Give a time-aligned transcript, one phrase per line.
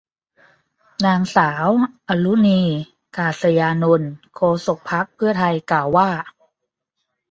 [1.05, 1.67] นางสาว
[2.07, 2.61] อรุณี
[3.17, 6.09] กาสยานนท์ โฆษกพรรคเพื่อไทย กล่าวว่า